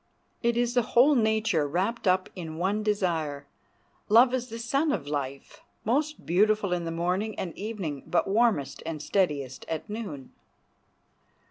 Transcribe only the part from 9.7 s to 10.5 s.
noon.